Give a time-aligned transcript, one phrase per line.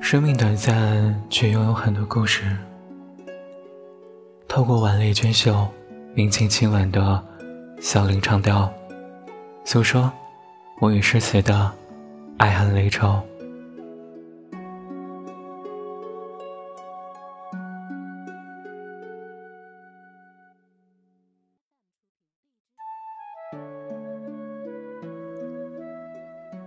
[0.00, 2.56] 生命短暂，却拥有很多故事。
[4.46, 5.66] 透过婉丽娟秀、
[6.14, 7.22] 明清清婉的
[7.80, 8.72] 小林长调，
[9.64, 10.10] 诉说
[10.80, 11.72] 我与诗词的
[12.38, 13.20] 爱恨离愁。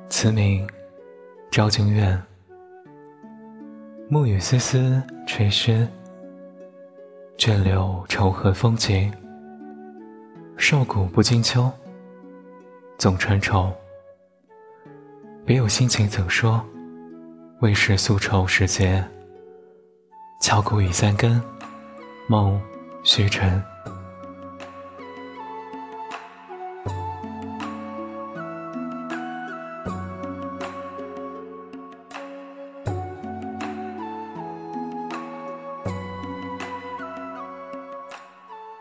[0.09, 0.67] 词名：
[1.49, 2.21] 昭君怨。
[4.11, 5.87] 暮雨丝丝垂喧。
[7.37, 9.13] 倦柳愁和风景。
[10.57, 11.71] 瘦骨不惊秋，
[12.97, 13.71] 总穿愁。
[15.45, 16.59] 别有心情怎说？
[17.61, 19.05] 未是宿愁时节。
[20.41, 21.39] 敲鼓已三更，
[22.27, 22.59] 梦
[23.03, 23.63] 虚沉。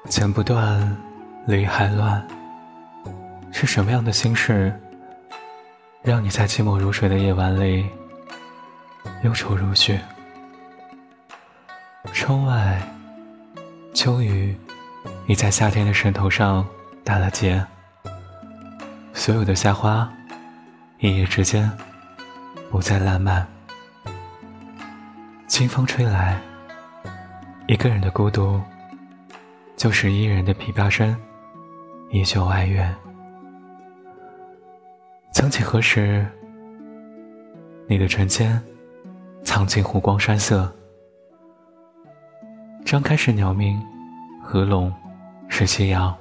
[0.09, 0.97] 剪不断，
[1.47, 2.27] 理还乱。
[3.53, 4.73] 是什么样的心事，
[6.03, 7.87] 让你在寂寞如水的夜晚里
[9.23, 10.01] 忧愁如雪？
[12.13, 12.81] 窗外，
[13.93, 14.57] 秋雨
[15.27, 16.67] 已在夏天的枕头上
[17.05, 17.63] 打了结。
[19.13, 20.11] 所有的夏花，
[21.01, 21.71] 一夜之间
[22.71, 23.47] 不再烂漫。
[25.47, 26.41] 清风吹来，
[27.67, 28.59] 一个人的孤独。
[29.79, 31.17] 就是伊人的琵琶声，
[32.11, 32.93] 依旧哀怨。
[35.31, 36.27] 曾几何时，
[37.87, 38.61] 你的唇间
[39.45, 40.69] 藏进湖光山色。
[42.85, 43.81] 张开是鸟鸣，
[44.43, 44.93] 合拢
[45.49, 46.13] 是夕阳。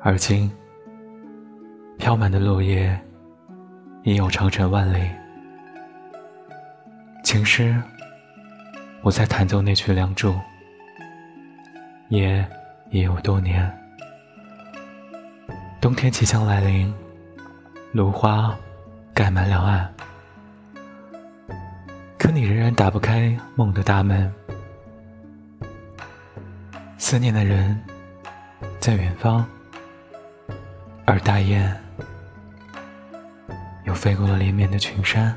[0.00, 0.48] 而今，
[1.98, 2.96] 飘满的落叶
[4.04, 5.10] 已有长城万里。
[7.24, 7.82] 情诗，
[9.02, 10.30] 我在弹奏那曲《梁祝》。
[12.12, 12.46] 也
[12.90, 13.74] 已有多年，
[15.80, 16.92] 冬天即将来临，
[17.90, 18.54] 芦花
[19.14, 19.90] 盖满两岸，
[22.18, 24.30] 可你仍然打不开梦的大门。
[26.98, 27.82] 思念的人
[28.78, 29.42] 在远方，
[31.06, 31.74] 而大雁
[33.84, 35.34] 又飞过了连绵的群山。